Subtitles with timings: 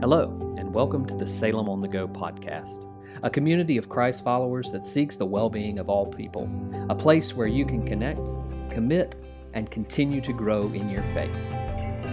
[0.00, 2.86] Hello, and welcome to the Salem on the Go podcast,
[3.24, 6.48] a community of Christ followers that seeks the well being of all people,
[6.88, 8.28] a place where you can connect,
[8.70, 9.16] commit,
[9.54, 11.34] and continue to grow in your faith.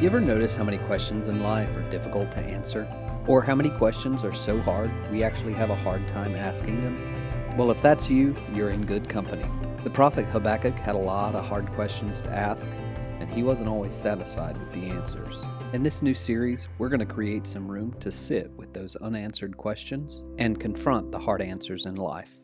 [0.01, 2.91] You ever notice how many questions in life are difficult to answer?
[3.27, 7.55] Or how many questions are so hard we actually have a hard time asking them?
[7.55, 9.45] Well, if that's you, you're in good company.
[9.83, 12.67] The prophet Habakkuk had a lot of hard questions to ask,
[13.19, 15.45] and he wasn't always satisfied with the answers.
[15.75, 19.57] In this new series, we're going to create some room to sit with those unanswered
[19.57, 22.39] questions and confront the hard answers in life.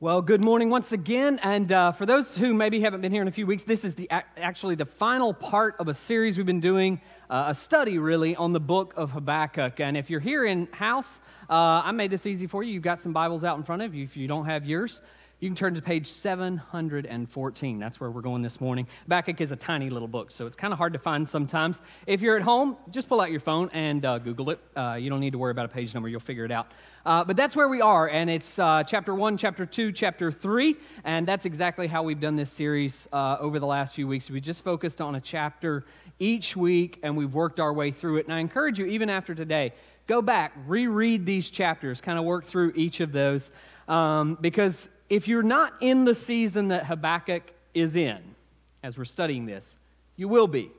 [0.00, 1.38] Well, good morning once again.
[1.42, 3.94] And uh, for those who maybe haven't been here in a few weeks, this is
[3.94, 8.34] the, actually the final part of a series we've been doing, uh, a study really
[8.34, 9.78] on the book of Habakkuk.
[9.80, 12.72] And if you're here in house, uh, I made this easy for you.
[12.72, 14.04] You've got some Bibles out in front of you.
[14.04, 15.02] If you don't have yours,
[15.40, 17.78] you can turn to page 714.
[17.78, 18.86] That's where we're going this morning.
[19.02, 21.82] Habakkuk is a tiny little book, so it's kind of hard to find sometimes.
[22.06, 24.60] If you're at home, just pull out your phone and uh, Google it.
[24.76, 26.68] Uh, you don't need to worry about a page number, you'll figure it out.
[27.04, 30.76] Uh, but that's where we are, and it's uh, chapter 1, chapter 2, chapter 3,
[31.04, 34.30] and that's exactly how we've done this series uh, over the last few weeks.
[34.30, 35.84] We just focused on a chapter
[36.18, 38.26] each week, and we've worked our way through it.
[38.26, 39.74] And I encourage you, even after today,
[40.06, 43.50] go back, reread these chapters, kind of work through each of those.
[43.88, 47.42] Um, because if you're not in the season that Habakkuk
[47.74, 48.18] is in,
[48.82, 49.76] as we're studying this,
[50.16, 50.70] you will be.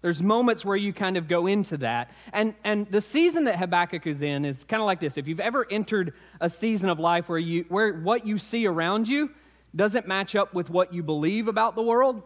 [0.00, 2.10] There's moments where you kind of go into that.
[2.32, 5.16] And, and the season that Habakkuk is in is kind of like this.
[5.16, 9.08] If you've ever entered a season of life where, you, where what you see around
[9.08, 9.30] you
[9.74, 12.22] doesn't match up with what you believe about the world,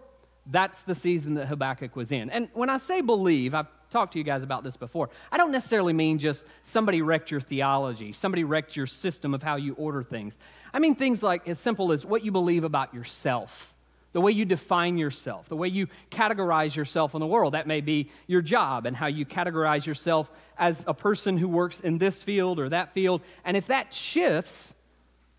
[0.47, 2.29] that's the season that Habakkuk was in.
[2.29, 5.11] And when I say believe, I've talked to you guys about this before.
[5.31, 9.57] I don't necessarily mean just somebody wrecked your theology, somebody wrecked your system of how
[9.57, 10.37] you order things.
[10.75, 13.75] I mean things like as simple as what you believe about yourself,
[14.13, 17.55] the way you define yourself, the way you categorize yourself in the world.
[17.55, 21.81] That may be your job and how you categorize yourself as a person who works
[21.81, 23.23] in this field or that field.
[23.45, 24.75] And if that shifts,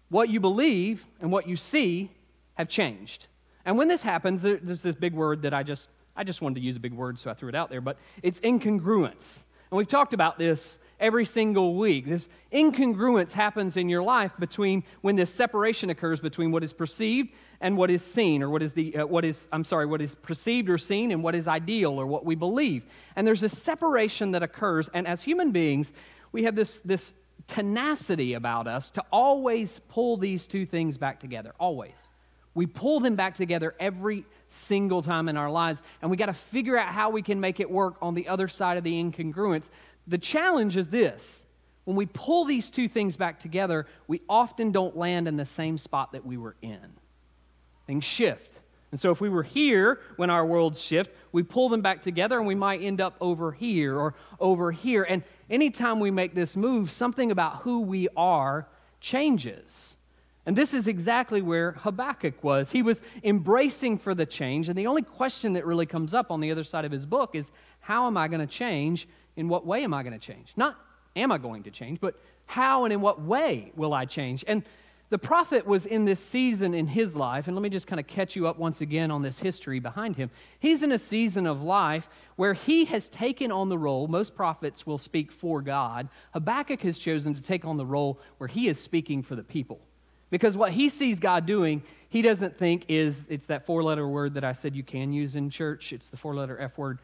[0.09, 2.11] what you believe and what you see
[2.55, 3.27] have changed.
[3.65, 6.61] And when this happens, there's this big word that I just I just wanted to
[6.61, 9.43] use a big word, so I threw it out there, but it's incongruence.
[9.71, 12.05] And we've talked about this every single week.
[12.05, 17.31] This incongruence happens in your life between when this separation occurs between what is perceived
[17.59, 20.13] and what is seen, or what is the uh, what is I'm sorry, what is
[20.13, 22.83] perceived or seen and what is ideal or what we believe.
[23.15, 25.91] And there's this separation that occurs, and as human beings,
[26.31, 27.15] we have this this
[27.47, 31.53] tenacity about us to always pull these two things back together.
[31.59, 32.11] Always.
[32.55, 36.33] We pull them back together every single time in our lives, and we got to
[36.33, 39.69] figure out how we can make it work on the other side of the incongruence.
[40.07, 41.45] The challenge is this
[41.85, 45.77] when we pull these two things back together, we often don't land in the same
[45.77, 46.93] spot that we were in.
[47.87, 48.59] Things shift.
[48.91, 52.37] And so, if we were here when our worlds shift, we pull them back together
[52.37, 55.03] and we might end up over here or over here.
[55.03, 58.67] And anytime we make this move, something about who we are
[59.01, 59.97] changes.
[60.45, 62.71] And this is exactly where Habakkuk was.
[62.71, 64.67] He was embracing for the change.
[64.67, 67.33] And the only question that really comes up on the other side of his book
[67.33, 69.07] is how am I going to change?
[69.35, 70.53] In what way am I going to change?
[70.55, 70.77] Not
[71.15, 74.43] am I going to change, but how and in what way will I change?
[74.47, 74.63] And
[75.09, 78.07] the prophet was in this season in his life, and let me just kind of
[78.07, 80.31] catch you up once again on this history behind him.
[80.59, 84.07] He's in a season of life where he has taken on the role.
[84.07, 86.09] Most prophets will speak for God.
[86.33, 89.79] Habakkuk has chosen to take on the role where he is speaking for the people.
[90.33, 94.33] Because what he sees God doing, he doesn't think is, it's that four letter word
[94.33, 95.93] that I said you can use in church.
[95.93, 96.97] It's the four letter F word,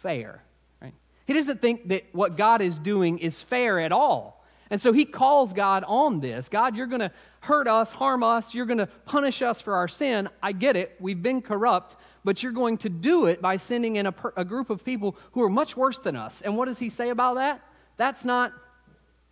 [0.00, 0.44] fair.
[0.80, 0.94] Right?
[1.26, 4.44] He doesn't think that what God is doing is fair at all.
[4.70, 8.54] And so he calls God on this God, you're going to hurt us, harm us,
[8.54, 10.28] you're going to punish us for our sin.
[10.40, 10.94] I get it.
[11.00, 14.44] We've been corrupt, but you're going to do it by sending in a, per, a
[14.44, 16.42] group of people who are much worse than us.
[16.42, 17.60] And what does he say about that?
[17.96, 18.52] That's not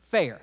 [0.09, 0.41] fair.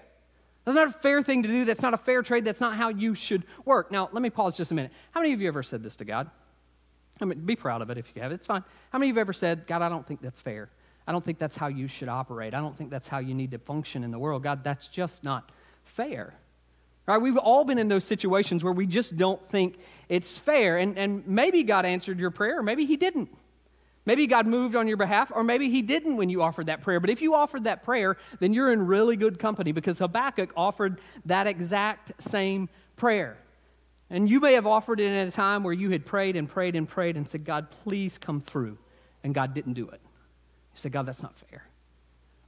[0.66, 1.66] That's not a fair thing to do.
[1.66, 2.46] That's not a fair trade.
[2.46, 3.92] That's not how you should work.
[3.92, 4.92] Now, let me pause just a minute.
[5.12, 6.30] How many of you ever said this to God?
[7.22, 8.36] I mean, be proud of it if you have it.
[8.36, 8.64] It's fine.
[8.92, 10.70] How many of you ever said, God, I don't think that's fair.
[11.06, 12.54] I don't think that's how you should operate.
[12.54, 14.44] I don't think that's how you need to function in the world.
[14.44, 15.52] God, that's just not
[15.84, 16.34] fair.
[17.06, 17.18] Right?
[17.18, 19.78] We've all been in those situations where we just don't think
[20.08, 20.78] it's fair.
[20.78, 23.30] And, and maybe God answered your prayer, or maybe He didn't.
[24.06, 27.00] Maybe God moved on your behalf, or maybe He didn't when you offered that prayer.
[27.00, 31.00] But if you offered that prayer, then you're in really good company because Habakkuk offered
[31.26, 33.38] that exact same prayer.
[34.10, 36.76] And you may have offered it at a time where you had prayed and prayed
[36.76, 38.78] and prayed and said, God, please come through.
[39.24, 40.02] And God didn't do it.
[40.04, 41.64] You said, God, that's not fair.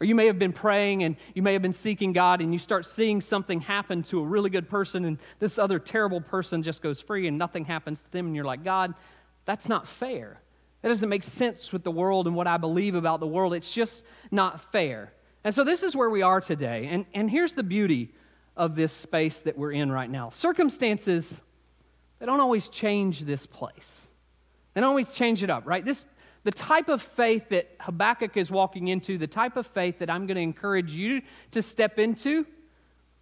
[0.01, 2.59] Or you may have been praying and you may have been seeking God and you
[2.59, 6.81] start seeing something happen to a really good person and this other terrible person just
[6.81, 8.25] goes free and nothing happens to them.
[8.25, 8.93] And you're like, God,
[9.45, 10.41] that's not fair.
[10.85, 13.55] That doesn't make sense with the world and what I believe about the world.
[13.55, 15.11] It's just not fair.
[15.43, 16.89] And so this is where we are today.
[16.91, 18.13] And, and here's the beauty
[18.55, 21.41] of this space that we're in right now circumstances,
[22.19, 24.05] they don't always change this place,
[24.75, 25.83] they don't always change it up, right?
[25.83, 26.05] This,
[26.43, 30.27] the type of faith that Habakkuk is walking into, the type of faith that I'm
[30.27, 32.45] going to encourage you to step into,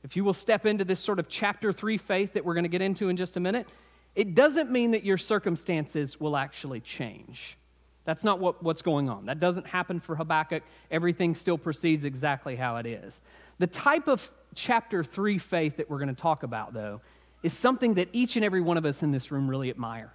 [0.03, 2.69] if you will step into this sort of chapter three faith that we're going to
[2.69, 3.69] get into in just a minute,
[4.15, 7.57] it doesn't mean that your circumstances will actually change.
[8.05, 9.25] That's not what, what's going on.
[9.27, 10.63] That doesn't happen for Habakkuk.
[10.91, 13.21] Everything still proceeds exactly how it is.
[13.59, 17.01] The type of chapter 3 faith that we're going to talk about, though,
[17.43, 20.13] is something that each and every one of us in this room really admire.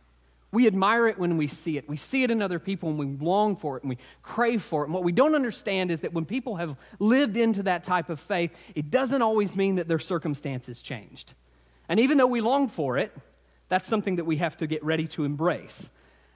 [0.50, 1.88] We admire it when we see it.
[1.88, 4.82] We see it in other people and we long for it and we crave for
[4.82, 4.86] it.
[4.86, 8.18] And what we don't understand is that when people have lived into that type of
[8.18, 11.34] faith, it doesn't always mean that their circumstances changed.
[11.90, 13.14] And even though we long for it,
[13.68, 15.90] that's something that we have to get ready to embrace.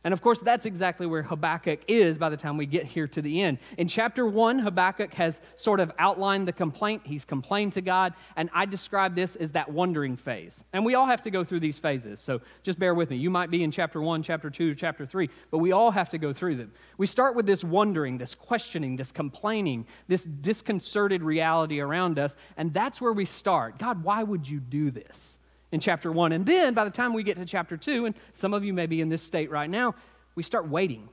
[0.04, 3.22] And of course, that's exactly where Habakkuk is by the time we get here to
[3.22, 3.58] the end.
[3.78, 7.02] In chapter one, Habakkuk has sort of outlined the complaint.
[7.04, 10.64] He's complained to God, and I describe this as that wondering phase.
[10.72, 13.16] And we all have to go through these phases, so just bear with me.
[13.16, 16.18] You might be in chapter one, chapter two, chapter three, but we all have to
[16.18, 16.72] go through them.
[16.98, 22.74] We start with this wondering, this questioning, this complaining, this disconcerted reality around us, and
[22.74, 23.78] that's where we start.
[23.78, 25.38] God, why would you do this?
[25.72, 26.32] In chapter one.
[26.32, 28.86] And then by the time we get to chapter two, and some of you may
[28.86, 29.94] be in this state right now,
[30.34, 31.08] we start waiting.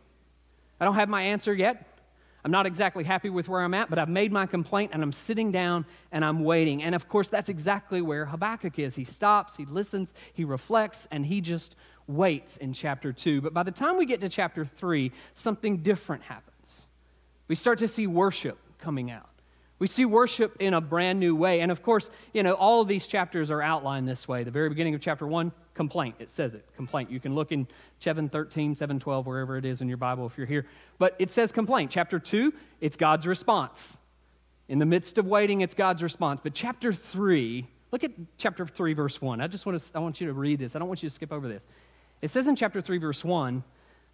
[0.79, 1.85] I don't have my answer yet.
[2.43, 5.11] I'm not exactly happy with where I'm at, but I've made my complaint and I'm
[5.11, 6.83] sitting down and I'm waiting.
[6.83, 8.95] And of course, that's exactly where Habakkuk is.
[8.95, 11.75] He stops, he listens, he reflects, and he just
[12.07, 13.41] waits in chapter two.
[13.41, 16.87] But by the time we get to chapter three, something different happens.
[17.49, 19.28] We start to see worship coming out.
[19.79, 21.61] We see worship in a brand new way.
[21.61, 24.43] And of course, you know, all of these chapters are outlined this way.
[24.43, 26.15] The very beginning of chapter 1, complaint.
[26.19, 27.09] It says it, complaint.
[27.09, 27.65] You can look in
[27.99, 30.65] 713, 712, wherever it is in your Bible if you're here.
[30.97, 31.91] But it says complaint.
[31.91, 33.97] Chapter 2, it's God's response.
[34.67, 36.41] In the midst of waiting, it's God's response.
[36.43, 39.39] But chapter 3, look at chapter 3, verse 1.
[39.39, 40.75] I just want to, I want you to read this.
[40.75, 41.65] I don't want you to skip over this.
[42.21, 43.63] It says in chapter 3, verse 1,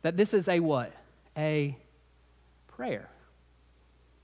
[0.04, 0.94] that this is a what?
[1.36, 1.76] A
[2.68, 3.10] prayer.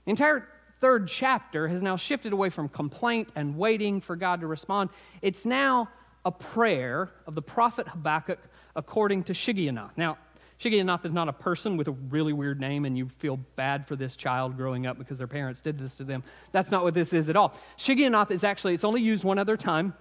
[0.04, 0.48] The entire
[0.82, 4.90] third chapter has now shifted away from complaint and waiting for God to respond.
[5.22, 5.88] It's now
[6.24, 8.40] a prayer of the prophet Habakkuk
[8.74, 9.92] according to Shigionoth.
[9.96, 10.18] Now,
[10.58, 13.94] Shigionoth is not a person with a really weird name, and you feel bad for
[13.94, 16.24] this child growing up because their parents did this to them.
[16.50, 17.54] That's not what this is at all.
[17.78, 19.94] Shigionoth is actually, it's only used one other time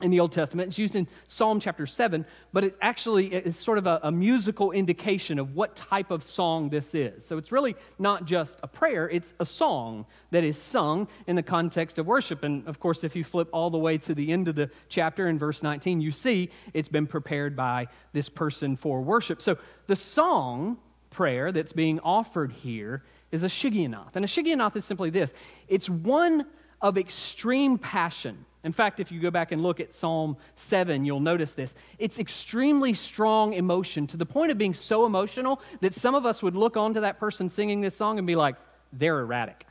[0.00, 0.68] in the Old Testament.
[0.68, 4.70] It's used in Psalm chapter 7, but it actually is sort of a, a, musical
[4.70, 7.26] indication of what type of song this is.
[7.26, 11.42] So it's really not just a prayer, it's a song that is sung in the
[11.42, 12.44] context of worship.
[12.44, 15.28] And of course, if you flip all the way to the end of the chapter
[15.28, 19.42] in verse 19, you see it's been prepared by this person for worship.
[19.42, 19.58] So
[19.88, 20.78] the song
[21.10, 23.02] prayer that's being offered here
[23.32, 24.14] is a shigionoth.
[24.14, 25.32] And a shigionoth is simply this
[25.66, 26.46] it's one
[26.80, 31.20] of extreme passion in fact, if you go back and look at Psalm 7, you'll
[31.20, 31.74] notice this.
[31.98, 36.42] It's extremely strong emotion to the point of being so emotional that some of us
[36.42, 38.56] would look onto that person singing this song and be like,
[38.92, 39.64] they're erratic.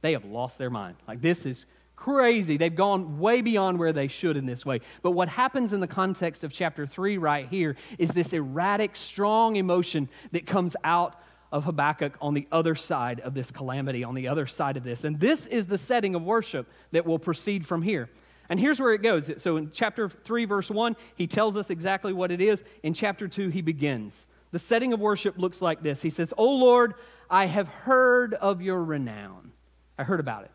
[0.00, 0.96] They have lost their mind.
[1.06, 2.56] Like, this is crazy.
[2.56, 4.80] They've gone way beyond where they should in this way.
[5.02, 9.54] But what happens in the context of chapter 3 right here is this erratic, strong
[9.54, 11.14] emotion that comes out
[11.52, 15.04] of Habakkuk on the other side of this calamity, on the other side of this.
[15.04, 18.10] And this is the setting of worship that will proceed from here.
[18.52, 19.30] And here's where it goes.
[19.38, 22.62] So in chapter 3, verse 1, he tells us exactly what it is.
[22.82, 24.26] In chapter 2, he begins.
[24.50, 26.92] The setting of worship looks like this He says, O Lord,
[27.30, 29.52] I have heard of your renown.
[29.96, 30.50] I heard about it.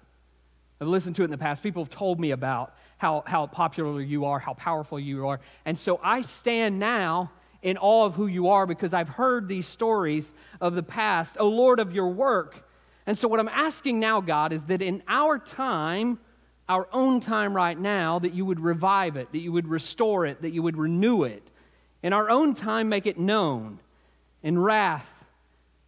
[0.79, 1.63] I've listened to it in the past.
[1.63, 5.39] People have told me about how, how popular you are, how powerful you are.
[5.65, 7.31] And so I stand now
[7.63, 11.47] in awe of who you are because I've heard these stories of the past, O
[11.47, 12.63] Lord, of your work.
[13.07, 16.19] And so what I'm asking now, God, is that in our time,
[16.69, 20.41] our own time right now, that you would revive it, that you would restore it,
[20.41, 21.43] that you would renew it.
[22.03, 23.79] In our own time, make it known.
[24.43, 25.09] In wrath,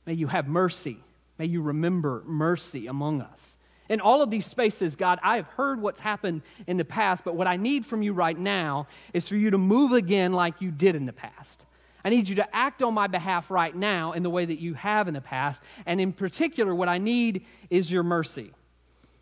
[0.05, 0.97] may you have mercy.
[1.37, 3.57] May you remember mercy among us.
[3.89, 7.35] In all of these spaces, God, I have heard what's happened in the past, but
[7.35, 10.69] what I need from you right now is for you to move again like you
[10.69, 11.65] did in the past.
[12.05, 14.73] I need you to act on my behalf right now in the way that you
[14.75, 15.61] have in the past.
[15.85, 18.51] And in particular, what I need is your mercy.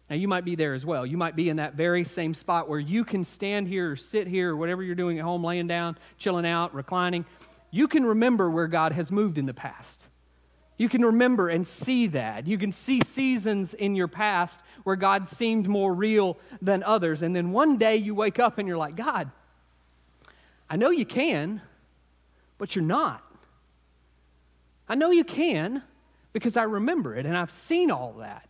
[0.09, 1.05] Now, you might be there as well.
[1.05, 4.25] You might be in that very same spot where you can stand here or sit
[4.25, 7.25] here or whatever you're doing at home, laying down, chilling out, reclining.
[7.71, 10.07] You can remember where God has moved in the past.
[10.77, 12.47] You can remember and see that.
[12.47, 17.21] You can see seasons in your past where God seemed more real than others.
[17.21, 19.29] And then one day you wake up and you're like, God,
[20.69, 21.61] I know you can,
[22.57, 23.23] but you're not.
[24.87, 25.81] I know you can
[26.31, 28.46] because I remember it and I've seen all that.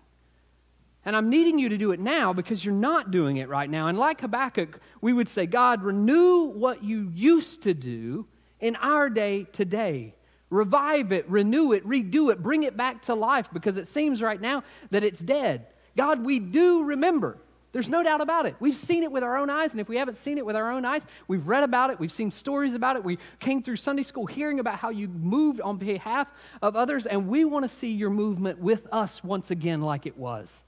[1.07, 3.87] And I'm needing you to do it now because you're not doing it right now.
[3.87, 8.27] And like Habakkuk, we would say, God, renew what you used to do
[8.59, 10.15] in our day today.
[10.49, 14.41] Revive it, renew it, redo it, bring it back to life because it seems right
[14.41, 15.67] now that it's dead.
[15.95, 17.37] God, we do remember.
[17.71, 18.57] There's no doubt about it.
[18.59, 20.71] We've seen it with our own eyes, and if we haven't seen it with our
[20.71, 23.03] own eyes, we've read about it, we've seen stories about it.
[23.03, 26.27] We came through Sunday school hearing about how you moved on behalf
[26.61, 30.17] of others, and we want to see your movement with us once again like it
[30.17, 30.65] was.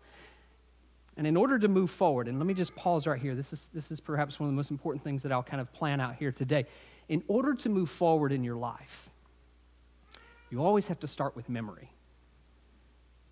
[1.19, 3.35] And in order to move forward, and let me just pause right here.
[3.35, 5.69] This is, this is perhaps one of the most important things that I'll kind of
[5.73, 6.65] plan out here today.
[7.09, 9.09] In order to move forward in your life,
[10.49, 11.91] you always have to start with memory.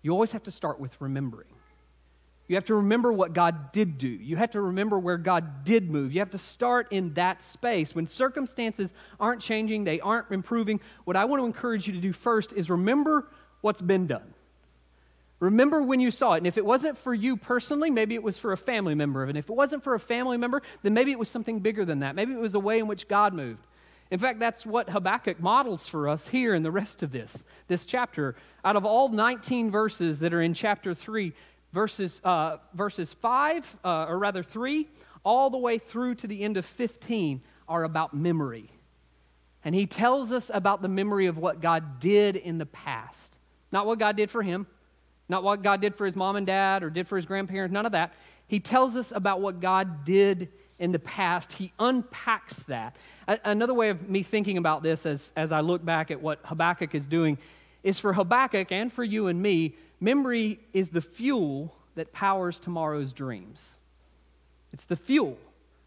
[0.02, 1.48] You always have to start with remembering.
[2.46, 4.06] You have to remember what God did do.
[4.06, 6.12] You have to remember where God did move.
[6.12, 7.94] You have to start in that space.
[7.94, 12.12] When circumstances aren't changing, they aren't improving, what I want to encourage you to do
[12.12, 13.28] first is remember
[13.62, 14.34] what's been done.
[15.40, 16.38] Remember when you saw it.
[16.38, 19.24] And if it wasn't for you personally, maybe it was for a family member.
[19.24, 22.00] And if it wasn't for a family member, then maybe it was something bigger than
[22.00, 22.16] that.
[22.16, 23.66] Maybe it was a way in which God moved.
[24.10, 27.86] In fact, that's what Habakkuk models for us here in the rest of this, this
[27.86, 28.34] chapter.
[28.64, 31.32] Out of all 19 verses that are in chapter 3,
[31.72, 34.88] verses, uh, verses 5, uh, or rather 3,
[35.24, 38.70] all the way through to the end of 15 are about memory.
[39.64, 43.38] And he tells us about the memory of what God did in the past.
[43.70, 44.66] Not what God did for him,
[45.28, 47.86] not what God did for his mom and dad or did for his grandparents, none
[47.86, 48.14] of that.
[48.46, 51.52] He tells us about what God did in the past.
[51.52, 52.96] He unpacks that.
[53.44, 56.94] another way of me thinking about this as, as I look back at what Habakkuk
[56.94, 57.36] is doing
[57.82, 63.12] is for Habakkuk and for you and me Memory is the fuel that powers tomorrow's
[63.12, 63.76] dreams.
[64.72, 65.36] It's the fuel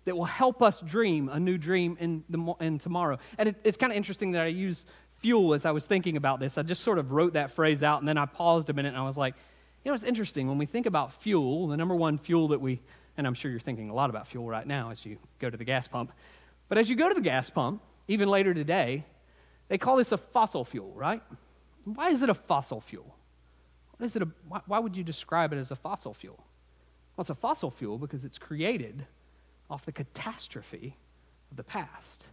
[0.06, 3.20] that will help us dream a new dream in, the, in tomorrow.
[3.38, 4.86] And it, it's kind of interesting that I use
[5.22, 6.58] fuel as I was thinking about this.
[6.58, 8.98] I just sort of wrote that phrase out and then I paused a minute and
[8.98, 9.36] I was like,
[9.84, 10.48] you know, it's interesting.
[10.48, 12.82] When we think about fuel, the number one fuel that we,
[13.18, 15.58] and I'm sure you're thinking a lot about fuel right now as you go to
[15.58, 16.12] the gas pump,
[16.70, 19.06] but as you go to the gas pump, even later today,
[19.70, 21.22] they call this a fossil fuel, right?
[21.86, 23.16] Why is it a fossil fuel?
[23.98, 26.38] What is it a, why, why would you describe it as a fossil fuel?
[27.16, 29.06] Well, it's a fossil fuel because it's created
[29.70, 30.96] off the catastrophe
[31.52, 32.26] of the past.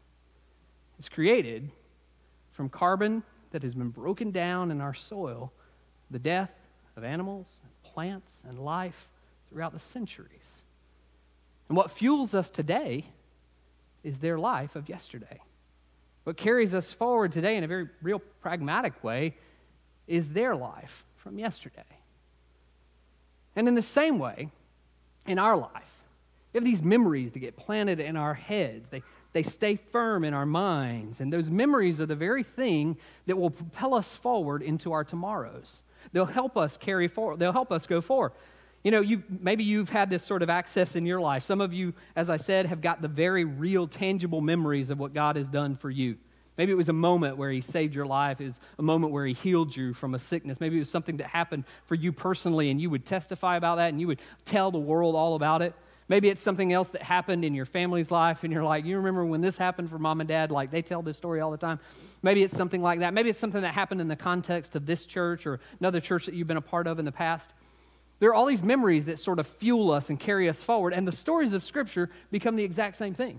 [0.99, 1.71] It's created
[2.59, 3.23] from carbon
[3.53, 5.53] that has been broken down in our soil,
[6.11, 6.51] the death
[6.97, 9.09] of animals, and plants, and life
[9.49, 10.65] throughout the centuries.
[11.69, 13.05] And what fuels us today
[14.03, 15.41] is their life of yesterday.
[16.25, 19.37] What carries us forward today in a very real pragmatic way
[20.09, 21.85] is their life from yesterday.
[23.55, 24.51] And in the same way,
[25.29, 25.95] in our life,
[26.53, 28.89] we have these memories that get planted in our heads.
[28.89, 31.21] They, they stay firm in our minds.
[31.21, 35.83] And those memories are the very thing that will propel us forward into our tomorrows.
[36.13, 38.33] They'll help us carry forward, they'll help us go forward.
[38.85, 41.43] You know, you, maybe you've had this sort of access in your life.
[41.43, 45.13] Some of you, as I said, have got the very real, tangible memories of what
[45.13, 46.17] God has done for you.
[46.57, 48.39] Maybe it was a moment where He saved your life.
[48.39, 50.61] Was a moment where He healed you from a sickness.
[50.61, 53.91] Maybe it was something that happened for you personally, and you would testify about that
[53.91, 55.75] and you would tell the world all about it.
[56.09, 59.27] Maybe it's something else that happened in your family's life, and you're like, you remember
[59.27, 60.51] when this happened for mom and dad?
[60.51, 61.79] Like, they tell this story all the time.
[62.23, 63.13] Maybe it's something like that.
[63.13, 66.35] Maybe it's something that happened in the context of this church or another church that
[66.35, 67.53] you've been a part of in the past.
[68.21, 71.07] There are all these memories that sort of fuel us and carry us forward, and
[71.07, 73.39] the stories of Scripture become the exact same thing.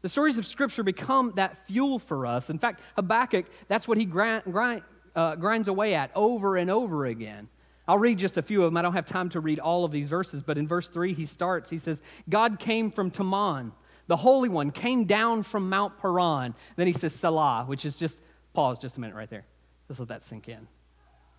[0.00, 2.48] The stories of Scripture become that fuel for us.
[2.48, 4.82] In fact, Habakkuk, that's what he grind, grind,
[5.14, 7.48] uh, grinds away at over and over again.
[7.90, 8.76] I'll read just a few of them.
[8.76, 11.26] I don't have time to read all of these verses, but in verse 3, he
[11.26, 11.68] starts.
[11.68, 13.72] He says, God came from Teman,
[14.06, 16.54] The Holy One came down from Mount Paran.
[16.76, 18.20] Then he says, Selah, which is just,
[18.52, 19.44] pause just a minute right there.
[19.88, 20.68] Just let that sink in.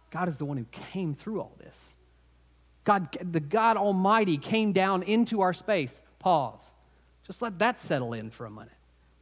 [0.10, 1.96] God is the one who came through all this.
[2.84, 6.02] God, the God Almighty came down into our space.
[6.20, 6.74] Pause.
[7.26, 8.74] Just let that settle in for a minute.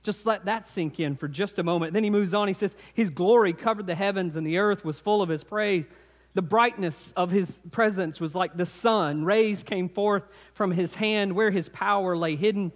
[0.02, 1.94] Just let that sink in for just a moment.
[1.94, 2.48] Then he moves on.
[2.48, 5.88] He says, His glory covered the heavens, and the earth was full of His praise.
[6.34, 9.26] The brightness of His presence was like the sun.
[9.26, 12.72] Rays came forth from His hand where His power lay hidden.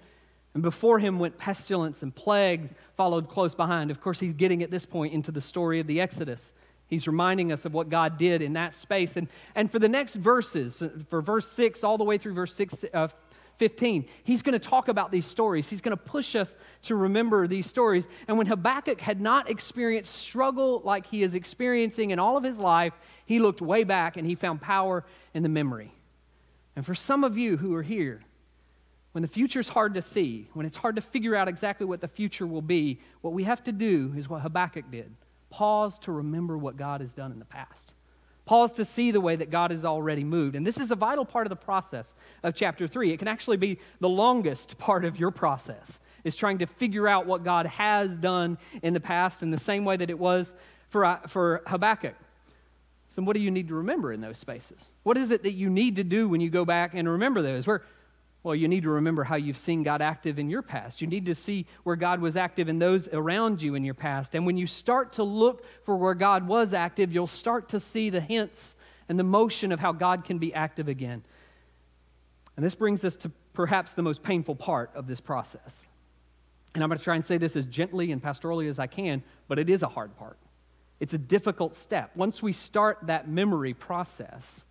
[0.54, 3.92] And before Him went pestilence and plague, followed close behind.
[3.92, 6.54] Of course, He's getting at this point into the story of the Exodus.
[6.88, 9.18] He's reminding us of what God did in that space.
[9.18, 12.86] And, and for the next verses, for verse 6 all the way through verse 6,
[12.94, 13.08] uh,
[13.58, 14.06] 15.
[14.24, 15.70] He's going to talk about these stories.
[15.70, 18.08] He's going to push us to remember these stories.
[18.28, 22.60] And when Habakkuk had not experienced struggle like he is experiencing in all of his
[22.60, 22.94] life,
[23.26, 25.94] he looked way back and he found power in the memory.
[26.76, 28.22] And for some of you who are here,
[29.12, 32.08] when the future's hard to see, when it's hard to figure out exactly what the
[32.08, 35.12] future will be, what we have to do is what Habakkuk did
[35.54, 37.94] pause to remember what God has done in the past.
[38.46, 40.56] Pause to see the way that God has already moved.
[40.56, 43.12] And this is a vital part of the process of chapter 3.
[43.12, 47.26] It can actually be the longest part of your process, is trying to figure out
[47.26, 50.56] what God has done in the past in the same way that it was
[50.90, 52.16] for, uh, for Habakkuk.
[53.16, 54.90] So, what do you need to remember in those spaces?
[55.04, 57.66] What is it that you need to do when you go back and remember those?
[57.68, 57.84] Where
[58.44, 61.00] well, you need to remember how you've seen God active in your past.
[61.00, 64.36] You need to see where God was active in those around you in your past.
[64.36, 68.10] And when you start to look for where God was active, you'll start to see
[68.10, 68.76] the hints
[69.08, 71.24] and the motion of how God can be active again.
[72.58, 75.88] And this brings us to perhaps the most painful part of this process.
[76.76, 79.24] And I'm going to try and say this as gently and pastorally as I can,
[79.48, 80.38] but it is a hard part.
[81.00, 82.12] It's a difficult step.
[82.16, 84.66] Once we start that memory process,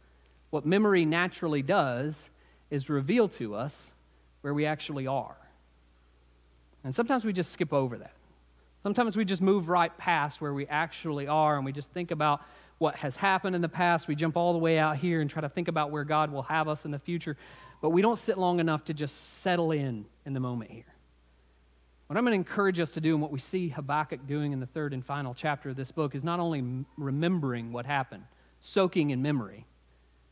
[0.50, 2.28] what memory naturally does
[2.72, 3.90] is reveal to us
[4.40, 5.36] where we actually are.
[6.84, 8.14] And sometimes we just skip over that.
[8.82, 12.40] Sometimes we just move right past where we actually are and we just think about
[12.78, 14.08] what has happened in the past.
[14.08, 16.44] We jump all the way out here and try to think about where God will
[16.44, 17.36] have us in the future.
[17.82, 20.86] But we don't sit long enough to just settle in in the moment here.
[22.06, 24.60] What I'm going to encourage us to do and what we see Habakkuk doing in
[24.60, 28.24] the third and final chapter of this book is not only remembering what happened,
[28.60, 29.66] soaking in memory,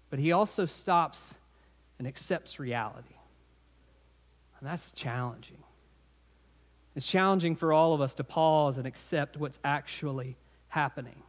[0.08, 1.34] but he also stops
[2.00, 3.14] and accepts reality.
[4.58, 5.58] And that's challenging.
[6.96, 10.38] It's challenging for all of us to pause and accept what's actually
[10.68, 11.22] happening.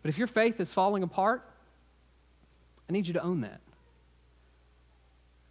[0.00, 1.44] But if your faith is falling apart,
[2.88, 3.60] I need you to own that.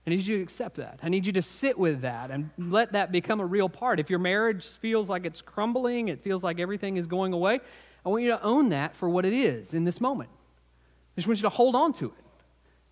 [0.06, 1.02] I need you to accept that.
[1.04, 4.00] I need you to sit with that and let that become a real part.
[4.00, 7.60] If your marriage feels like it's crumbling, it feels like everything is going away,
[8.06, 10.30] I want you to own that for what it is in this moment.
[10.32, 12.24] I just want you to hold on to it.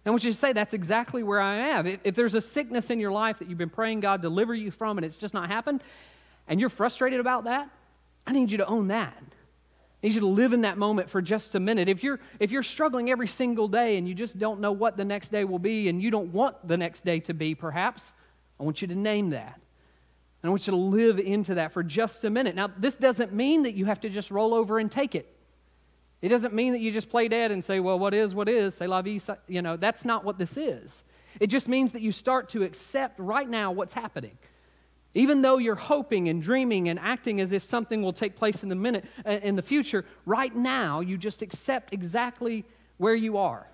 [0.05, 1.87] I want you to say, that's exactly where I am.
[1.87, 4.69] If, if there's a sickness in your life that you've been praying God deliver you
[4.69, 5.81] from and it's just not happened,
[6.47, 7.69] and you're frustrated about that,
[8.27, 9.17] I need you to own that.
[10.03, 11.89] I need you to live in that moment for just a minute.
[11.89, 15.05] If you're, if you're struggling every single day and you just don't know what the
[15.05, 18.13] next day will be and you don't want the next day to be, perhaps,
[18.59, 19.55] I want you to name that.
[19.55, 22.53] And I want you to live into that for just a minute.
[22.53, 25.34] Now, this doesn't mean that you have to just roll over and take it.
[26.21, 28.75] It doesn't mean that you just play dead and say, well, what is, what is,
[28.75, 31.03] say la vie, you know, that's not what this is.
[31.39, 34.37] It just means that you start to accept right now what's happening.
[35.13, 38.69] Even though you're hoping and dreaming and acting as if something will take place in
[38.69, 42.65] the minute uh, in the future, right now you just accept exactly
[42.97, 43.67] where you are.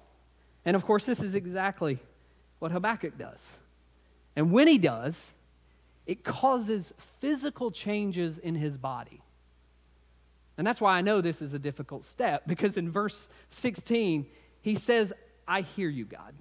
[0.65, 1.99] And of course, this is exactly
[2.60, 3.43] what Habakkuk does.
[4.36, 5.34] And when he does,
[6.06, 9.21] it causes physical changes in his body.
[10.57, 14.25] And that's why I know this is a difficult step, because in verse 16,
[14.61, 15.13] he says,
[15.47, 16.33] I hear you, God.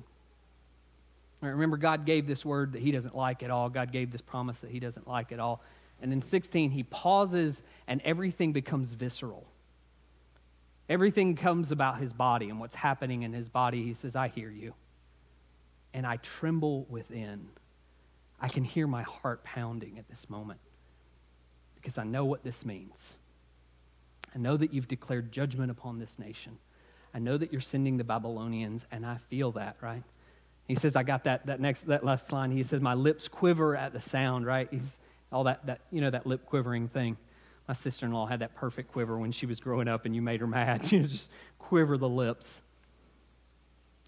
[1.41, 3.69] remember, God gave this word that he doesn't like at all.
[3.69, 5.63] God gave this promise that he doesn't like at all.
[6.03, 9.47] And in 16, he pauses and everything becomes visceral.
[10.89, 13.83] Everything comes about his body and what's happening in his body.
[13.85, 14.75] He says, I hear you.
[15.95, 17.49] And I tremble within.
[18.41, 20.61] I can hear my heart pounding at this moment
[21.77, 23.15] because I know what this means.
[24.35, 26.59] I know that you've declared judgment upon this nation.
[27.13, 30.03] I know that you're sending the Babylonians, and I feel that, right?
[30.69, 32.53] He says, I got that, that next, that last line.
[32.53, 34.69] He says, my lips quiver at the sound, right?
[34.71, 35.01] He's
[35.33, 37.17] all that, that, you know, that lip quivering thing.
[37.67, 40.47] My sister-in-law had that perfect quiver when she was growing up and you made her
[40.47, 40.83] mad.
[40.93, 42.63] You just quiver the lips.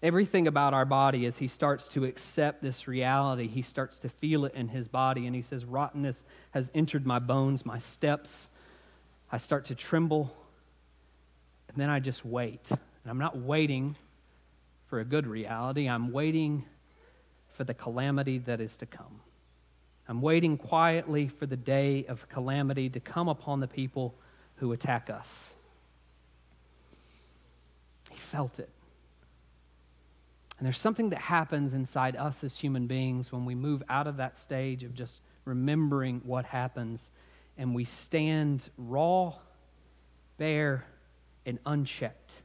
[0.01, 4.43] Everything about our body, as he starts to accept this reality, he starts to feel
[4.45, 5.27] it in his body.
[5.27, 8.49] And he says, Rottenness has entered my bones, my steps
[9.33, 10.31] I start to tremble,
[11.67, 12.69] and then I just wait.
[12.69, 13.95] And I'm not waiting
[14.85, 16.65] for a good reality, I'm waiting
[17.53, 19.21] for the calamity that is to come.
[20.07, 24.13] I'm waiting quietly for the day of calamity to come upon the people
[24.57, 25.55] who attack us.
[28.11, 28.69] He felt it.
[30.59, 34.17] And there's something that happens inside us as human beings when we move out of
[34.17, 37.09] that stage of just remembering what happens
[37.57, 39.33] and we stand raw,
[40.37, 40.85] bare,
[41.45, 42.41] and unchecked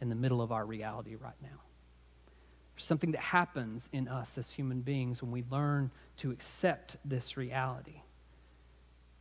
[0.00, 1.60] in the middle of our reality right now.
[2.74, 7.36] There's something that happens in us as human beings when we learn to accept this
[7.36, 8.02] reality.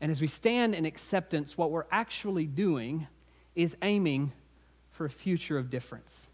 [0.01, 3.07] And as we stand in acceptance, what we're actually doing
[3.55, 4.33] is aiming
[4.91, 6.29] for a future of difference.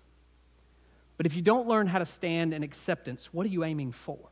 [1.18, 4.31] But if you don't learn how to stand in acceptance, what are you aiming for?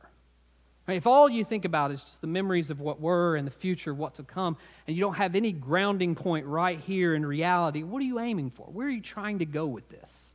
[0.96, 3.94] If all you think about is just the memories of what were and the future,
[3.94, 8.00] what to come, and you don't have any grounding point right here in reality, what
[8.00, 8.66] are you aiming for?
[8.66, 10.34] Where are you trying to go with this?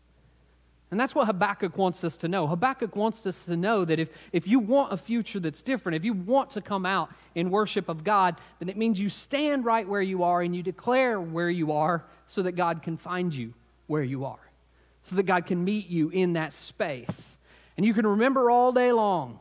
[0.91, 2.47] And that's what Habakkuk wants us to know.
[2.47, 6.05] Habakkuk wants us to know that if, if you want a future that's different, if
[6.05, 9.87] you want to come out in worship of God, then it means you stand right
[9.87, 13.53] where you are and you declare where you are so that God can find you
[13.87, 14.39] where you are.
[15.05, 17.37] so that God can meet you in that space.
[17.77, 19.39] And you can remember all day long,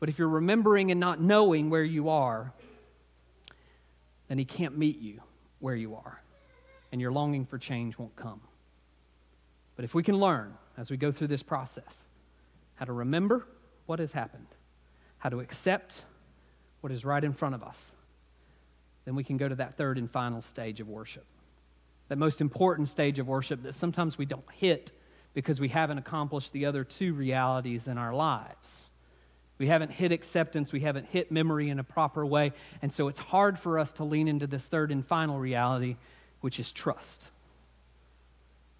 [0.00, 2.52] but if you're remembering and not knowing where you are,
[4.28, 5.20] then He can't meet you
[5.60, 6.20] where you are,
[6.92, 8.40] and your longing for change won't come.
[9.76, 12.04] But if we can learn as we go through this process
[12.76, 13.46] how to remember
[13.86, 14.46] what has happened,
[15.18, 16.04] how to accept
[16.80, 17.92] what is right in front of us,
[19.04, 21.24] then we can go to that third and final stage of worship.
[22.08, 24.92] That most important stage of worship that sometimes we don't hit
[25.34, 28.90] because we haven't accomplished the other two realities in our lives.
[29.58, 33.18] We haven't hit acceptance, we haven't hit memory in a proper way, and so it's
[33.18, 35.96] hard for us to lean into this third and final reality,
[36.40, 37.30] which is trust.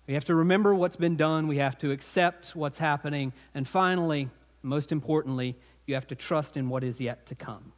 [0.06, 4.30] We have to remember what's been done, we have to accept what's happening, and finally,
[4.62, 7.72] most importantly, you have to trust in what is yet to come.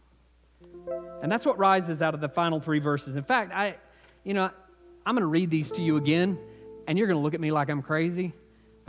[1.23, 3.17] And that's what rises out of the final three verses.
[3.17, 3.77] In fact, I,
[4.25, 4.51] you know,
[5.07, 6.39] I'm going to read these to you again,
[6.87, 8.33] and you're going to look at me like I'm crazy.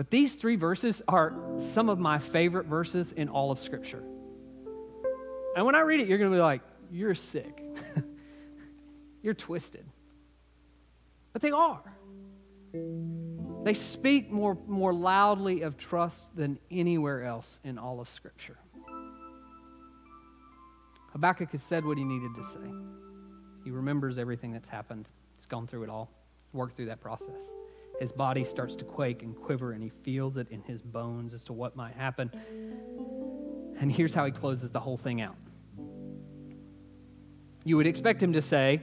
[0.01, 4.03] But these three verses are some of my favorite verses in all of Scripture.
[5.55, 6.61] And when I read it, you're going to be like,
[6.91, 7.63] you're sick.
[9.21, 9.85] you're twisted.
[11.33, 11.83] But they are.
[13.63, 18.57] They speak more, more loudly of trust than anywhere else in all of Scripture.
[21.11, 22.73] Habakkuk has said what he needed to say.
[23.63, 25.07] He remembers everything that's happened.
[25.35, 26.09] He's gone through it all,
[26.53, 27.43] worked through that process.
[28.01, 31.43] His body starts to quake and quiver, and he feels it in his bones as
[31.43, 32.31] to what might happen.
[33.79, 35.35] And here's how he closes the whole thing out.
[37.63, 38.81] You would expect him to say,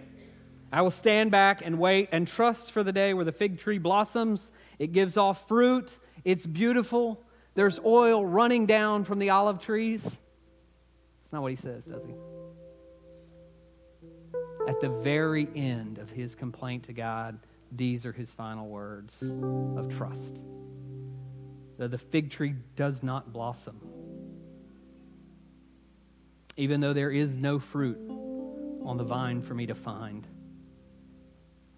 [0.71, 3.79] I will stand back and wait and trust for the day where the fig tree
[3.79, 4.53] blossoms.
[4.79, 5.99] It gives off fruit.
[6.25, 7.21] It's beautiful.
[7.57, 10.05] There's oil running down from the olive trees.
[10.05, 12.15] That's not what he says, does he?
[14.69, 17.41] At the very end of his complaint to God,
[17.73, 20.39] these are his final words of trust.
[21.79, 23.81] That the fig tree does not blossom,
[26.57, 27.99] even though there is no fruit
[28.85, 30.27] on the vine for me to find.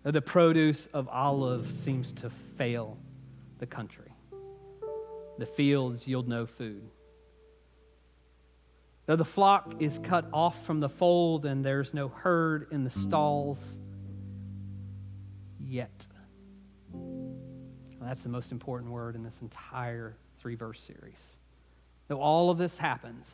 [0.02, 2.96] Though the produce of olive seems to fail
[3.58, 4.10] the country,
[5.38, 6.88] the fields yield no food.
[9.06, 12.90] Though the flock is cut off from the fold and there's no herd in the
[12.90, 13.76] stalls,
[15.70, 16.06] yet.
[16.92, 21.38] Well, that's the most important word in this entire three verse series.
[22.08, 23.28] Though all of this happens,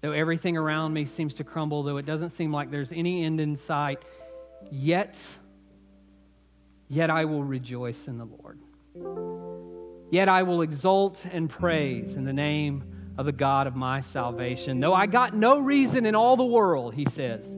[0.00, 3.38] though everything around me seems to crumble, though it doesn't seem like there's any end
[3.40, 4.02] in sight,
[4.70, 5.20] yet,
[6.88, 8.58] yet I will rejoice in the Lord.
[10.10, 12.84] Yet I will exult and praise in the name
[13.18, 14.80] of the God of my salvation.
[14.80, 17.56] Though I got no reason in all the world, he says.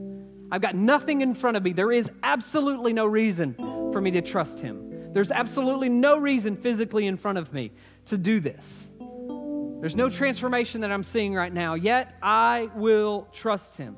[0.51, 1.73] I've got nothing in front of me.
[1.73, 3.55] There is absolutely no reason
[3.93, 5.13] for me to trust him.
[5.13, 7.73] There's absolutely no reason physically in front of me
[8.07, 8.89] to do this.
[9.81, 13.97] There's no transformation that I'm seeing right now, yet I will trust him.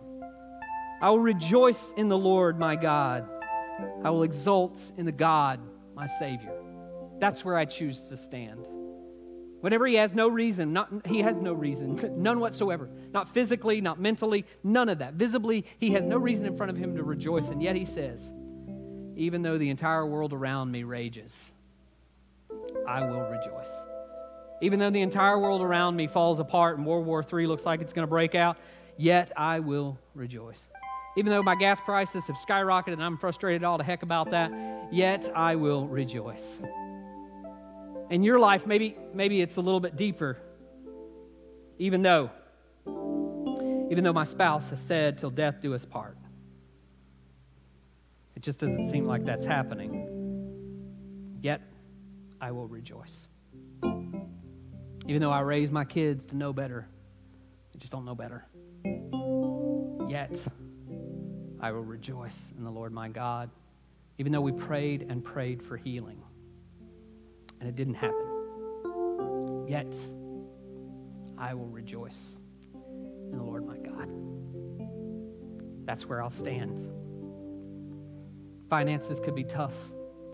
[1.00, 3.28] I will rejoice in the Lord my God.
[4.04, 5.60] I will exult in the God
[5.94, 6.54] my Savior.
[7.18, 8.64] That's where I choose to stand.
[9.60, 12.88] Whenever he has no reason, not, he has no reason, none whatsoever.
[13.12, 15.14] Not physically, not mentally, none of that.
[15.14, 17.48] Visibly, he has no reason in front of him to rejoice.
[17.48, 18.34] And yet he says,
[19.16, 21.52] even though the entire world around me rages,
[22.86, 23.68] I will rejoice.
[24.60, 27.80] Even though the entire world around me falls apart and World War III looks like
[27.80, 28.56] it's going to break out,
[28.96, 30.64] yet I will rejoice.
[31.16, 34.52] Even though my gas prices have skyrocketed and I'm frustrated all the heck about that,
[34.90, 36.62] yet I will rejoice.
[38.10, 40.38] In your life, maybe, maybe it's a little bit deeper.
[41.78, 42.30] Even though,
[43.90, 46.16] even though my spouse has said, till death do us part.
[48.42, 51.38] It just doesn't seem like that's happening.
[51.40, 51.60] Yet,
[52.40, 53.28] I will rejoice.
[53.84, 56.88] Even though I raised my kids to know better,
[57.72, 58.44] they just don't know better.
[60.10, 60.36] Yet,
[61.60, 63.48] I will rejoice in the Lord my God.
[64.18, 66.20] Even though we prayed and prayed for healing,
[67.60, 69.68] and it didn't happen.
[69.68, 69.94] Yet,
[71.38, 72.36] I will rejoice
[73.30, 74.08] in the Lord my God.
[75.86, 77.01] That's where I'll stand.
[78.72, 79.74] Finances could be tough,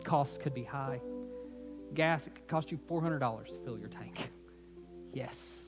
[0.05, 1.01] costs could be high.
[1.93, 4.31] Gas, it could cost you $400 to fill your tank.
[5.13, 5.65] yes,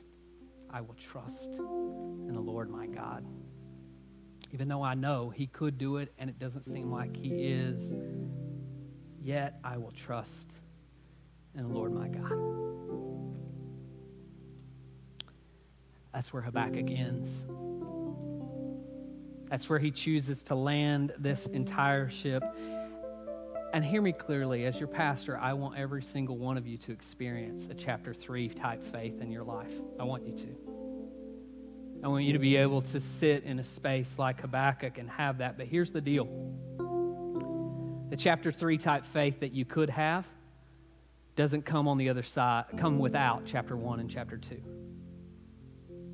[0.71, 3.27] I will trust in the Lord my God.
[4.53, 7.93] Even though I know He could do it and it doesn't seem like He is,
[9.21, 10.53] yet I will trust
[11.57, 12.39] in the Lord my God.
[16.15, 17.47] That's where Habakkuk ends.
[19.51, 22.45] That's where he chooses to land this entire ship.
[23.73, 26.93] And hear me clearly, as your pastor, I want every single one of you to
[26.93, 29.73] experience a chapter three type faith in your life.
[29.99, 30.57] I want you to.
[32.03, 35.39] I want you to be able to sit in a space like Habakkuk and have
[35.39, 35.59] that.
[35.59, 36.27] But here's the deal
[38.09, 40.27] the chapter three type faith that you could have
[41.37, 44.61] doesn't come on the other side, come without chapter one and chapter two.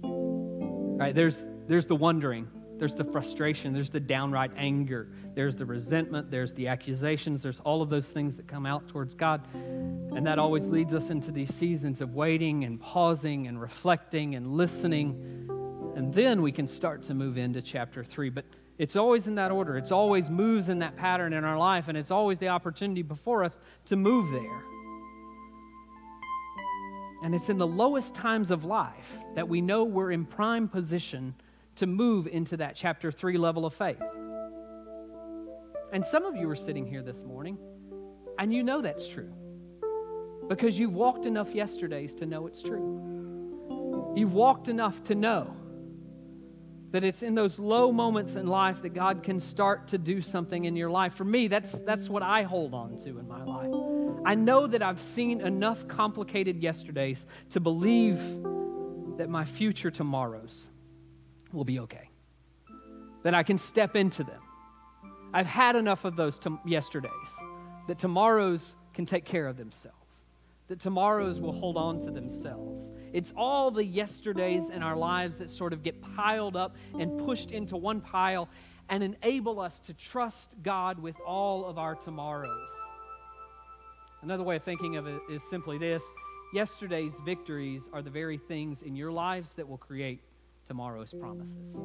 [0.03, 1.15] Right?
[1.15, 6.53] There's, there's the wondering, there's the frustration, there's the downright anger, there's the resentment, there's
[6.53, 9.47] the accusations, there's all of those things that come out towards God.
[9.55, 14.53] And that always leads us into these seasons of waiting and pausing and reflecting and
[14.53, 15.47] listening.
[15.97, 18.29] And then we can start to move into chapter three.
[18.29, 18.45] But
[18.79, 19.79] it's always in that order.
[19.79, 23.43] It's always moves in that pattern in our life, and it's always the opportunity before
[23.43, 24.63] us to move there.
[27.23, 31.35] And it's in the lowest times of life that we know we're in prime position
[31.77, 34.03] to move into that chapter 3 level of faith.
[35.93, 37.59] And some of you are sitting here this morning,
[38.39, 39.33] and you know that's true
[40.49, 44.13] because you've walked enough yesterdays to know it's true.
[44.17, 45.57] You've walked enough to know
[46.93, 50.65] that it's in those low moments in life that God can start to do something
[50.65, 51.15] in your life.
[51.15, 53.71] For me, that's, that's what I hold on to in my life.
[54.25, 58.19] I know that I've seen enough complicated yesterdays to believe
[59.19, 60.71] that my future tomorrows
[61.57, 62.11] will be okay,
[63.25, 64.41] that I can step into them.
[65.35, 67.11] I've had enough of those to- yesterdays
[67.89, 69.97] that tomorrows can take care of themselves
[70.69, 72.91] that tomorrows will hold on to themselves.
[73.13, 77.53] It's all the yesterdays in our lives that sort of get piled up and pushed
[77.53, 78.49] into one pile
[78.89, 82.71] and enable us to trust God with all of our tomorrows.
[84.23, 86.03] Another way of thinking of it is simply this
[86.53, 90.21] yesterday's victories are the very things in your lives that will create
[90.67, 91.81] tomorrow's promises.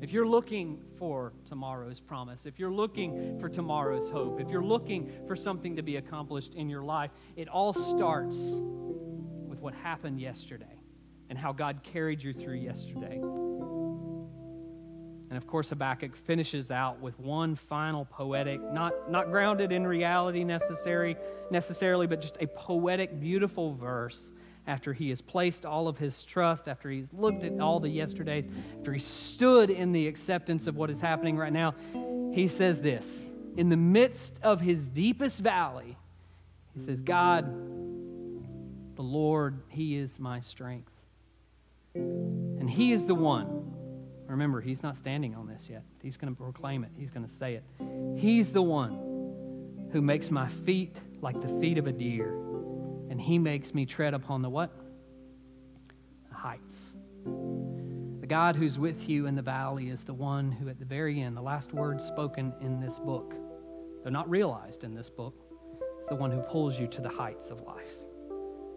[0.00, 5.10] If you're looking for tomorrow's promise, if you're looking for tomorrow's hope, if you're looking
[5.26, 10.78] for something to be accomplished in your life, it all starts with what happened yesterday
[11.28, 13.20] and how God carried you through yesterday.
[15.32, 20.44] And of course, Habakkuk finishes out with one final poetic, not, not grounded in reality
[20.44, 21.16] necessary,
[21.50, 24.32] necessarily, but just a poetic, beautiful verse
[24.66, 28.46] after he has placed all of his trust, after he's looked at all the yesterdays,
[28.78, 31.74] after he stood in the acceptance of what is happening right now,
[32.32, 35.96] he says this In the midst of his deepest valley,
[36.74, 37.44] he says, God,
[38.96, 40.92] the Lord, he is my strength.
[41.94, 43.74] And he is the one.
[44.26, 45.82] Remember, he's not standing on this yet.
[46.02, 47.64] He's going to proclaim it, he's going to say it.
[48.16, 52.32] He's the one who makes my feet like the feet of a deer
[53.22, 54.70] he makes me tread upon the what?
[56.28, 56.96] The heights.
[57.24, 61.20] The God who's with you in the valley is the one who, at the very
[61.20, 63.34] end, the last words spoken in this book,
[64.04, 65.34] though not realized in this book,
[66.00, 67.96] is the one who pulls you to the heights of life.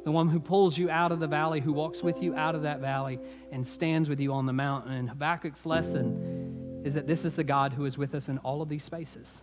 [0.03, 2.61] The one who pulls you out of the valley, who walks with you out of
[2.61, 3.19] that valley
[3.51, 4.93] and stands with you on the mountain.
[4.93, 8.61] And Habakkuk's lesson is that this is the God who is with us in all
[8.61, 9.41] of these spaces.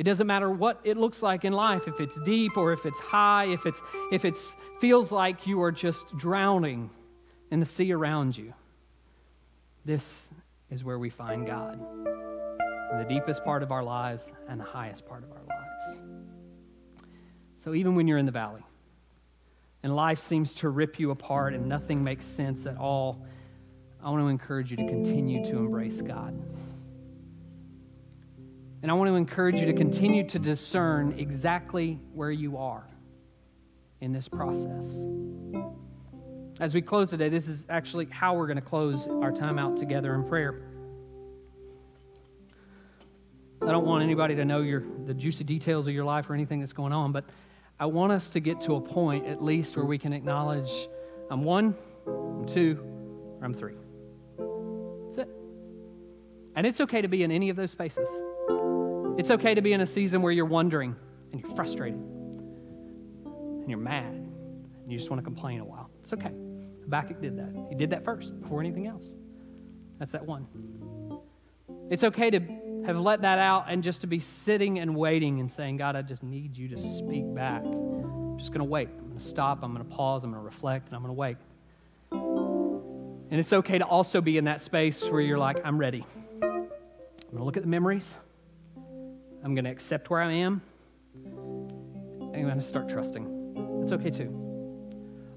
[0.00, 2.98] It doesn't matter what it looks like in life, if it's deep or if it's
[2.98, 4.34] high, if it's if it
[4.80, 6.88] feels like you are just drowning
[7.50, 8.54] in the sea around you.
[9.84, 10.30] This
[10.70, 11.78] is where we find God.
[12.92, 16.02] In the deepest part of our lives and the highest part of our lives.
[17.62, 18.64] So even when you're in the valley
[19.82, 23.22] and life seems to rip you apart and nothing makes sense at all,
[24.02, 26.40] I want to encourage you to continue to embrace God.
[28.82, 32.86] And I want to encourage you to continue to discern exactly where you are
[34.00, 35.06] in this process.
[36.58, 39.76] As we close today, this is actually how we're going to close our time out
[39.76, 40.62] together in prayer.
[43.62, 46.60] I don't want anybody to know your, the juicy details of your life or anything
[46.60, 47.24] that's going on, but
[47.78, 50.88] I want us to get to a point, at least, where we can acknowledge
[51.30, 52.78] I'm one, I'm two,
[53.38, 53.74] or I'm three.
[55.06, 55.28] That's it.
[56.56, 58.08] And it's okay to be in any of those spaces.
[59.18, 60.96] It's okay to be in a season where you're wondering
[61.32, 65.90] and you're frustrated and you're mad and you just want to complain a while.
[66.00, 66.32] It's okay.
[66.82, 67.66] Habakkuk did that.
[67.68, 69.14] He did that first before anything else.
[69.98, 70.46] That's that one.
[71.90, 72.40] It's okay to
[72.86, 76.02] have let that out and just to be sitting and waiting and saying, God, I
[76.02, 77.62] just need you to speak back.
[77.62, 78.88] I'm just going to wait.
[78.88, 79.62] I'm going to stop.
[79.62, 80.24] I'm going to pause.
[80.24, 81.36] I'm going to reflect and I'm going to wait.
[82.12, 86.04] And it's okay to also be in that space where you're like, I'm ready.
[86.42, 86.70] I'm going
[87.36, 88.16] to look at the memories.
[89.42, 90.62] I'm going to accept where I am.
[91.14, 93.80] And I'm going to start trusting.
[93.82, 94.36] It's okay too.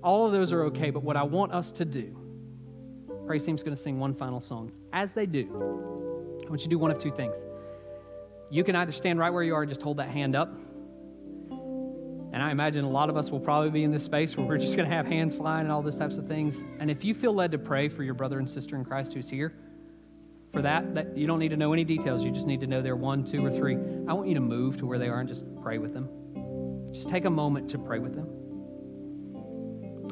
[0.03, 2.17] All of those are okay, but what I want us to do,
[3.25, 4.71] praise team's going to sing one final song.
[4.91, 5.47] As they do,
[6.45, 7.45] I want you to do one of two things.
[8.51, 10.53] You can either stand right where you are and just hold that hand up,
[12.33, 14.57] And I imagine a lot of us will probably be in this space where we're
[14.57, 16.63] just going to have hands flying and all those types of things.
[16.79, 19.29] And if you feel led to pray for your brother and sister in Christ who's
[19.29, 19.53] here,
[20.53, 22.23] for that, that you don't need to know any details.
[22.23, 23.75] You just need to know they're one, two, or three.
[24.07, 26.07] I want you to move to where they are and just pray with them.
[26.93, 28.27] Just take a moment to pray with them.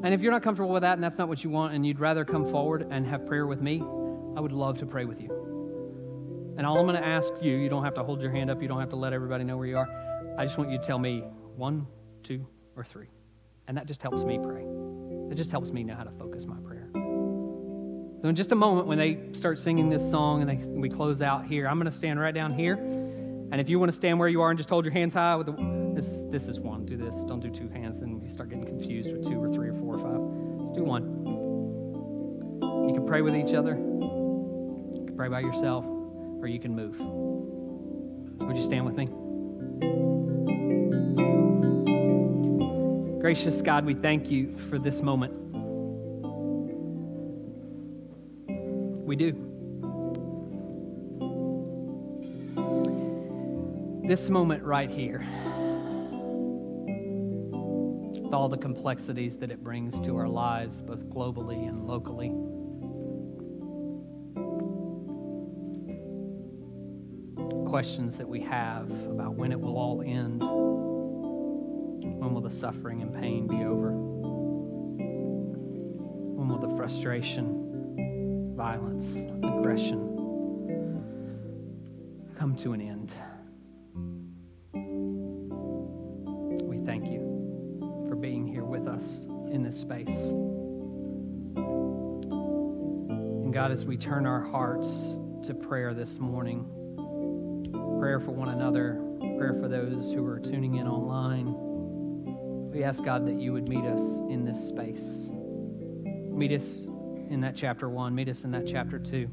[0.03, 1.99] And if you're not comfortable with that and that's not what you want and you'd
[1.99, 3.81] rather come forward and have prayer with me,
[4.35, 5.29] I would love to pray with you.
[6.57, 8.63] And all I'm going to ask you, you don't have to hold your hand up,
[8.63, 9.87] you don't have to let everybody know where you are.
[10.39, 11.19] I just want you to tell me
[11.55, 11.85] one,
[12.23, 13.07] two, or three.
[13.67, 14.65] And that just helps me pray.
[15.29, 16.89] It just helps me know how to focus my prayer.
[18.21, 21.23] So in just a moment, when they start singing this song and they, we close
[21.23, 22.75] out here, I'm going to stand right down here.
[22.75, 25.35] And if you want to stand where you are and just hold your hands high
[25.35, 25.53] with the,
[25.95, 26.85] this, this is one.
[26.85, 27.23] Do this.
[27.23, 27.99] Don't do two hands.
[27.99, 30.19] Then you start getting confused with two or three or four or five.
[30.59, 31.03] Let's do one.
[32.87, 33.71] You can pray with each other.
[33.75, 36.99] You can pray by yourself, or you can move.
[38.47, 39.07] Would you stand with me?
[43.19, 45.50] Gracious God, we thank you for this moment.
[49.11, 49.33] We do.
[54.07, 55.19] This moment right here,
[58.23, 62.29] with all the complexities that it brings to our lives, both globally and locally.
[67.69, 70.41] Questions that we have about when it will all end.
[72.17, 73.91] When will the suffering and pain be over?
[76.37, 77.70] When will the frustration
[78.55, 80.11] violence, aggression
[82.41, 83.13] come to an end.
[86.63, 90.31] We thank you for being here with us in this space.
[93.41, 96.65] And God, as we turn our hearts to prayer this morning,
[97.99, 98.99] prayer for one another,
[99.37, 101.53] prayer for those who are tuning in online,
[102.71, 105.29] we ask God that you would meet us in this space.
[106.03, 106.89] Meet us
[107.31, 109.27] in that chapter one, meet us in that chapter two,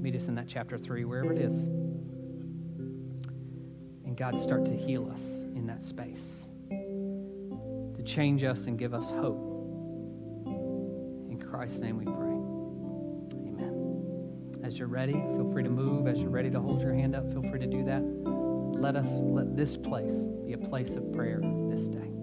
[0.00, 1.64] meet us in that chapter three, wherever it is.
[4.04, 9.10] And God, start to heal us in that space, to change us and give us
[9.10, 9.46] hope.
[11.30, 12.14] In Christ's name we pray.
[13.50, 14.60] Amen.
[14.64, 16.06] As you're ready, feel free to move.
[16.06, 18.02] As you're ready to hold your hand up, feel free to do that.
[18.80, 20.14] Let us let this place
[20.46, 22.19] be a place of prayer this day.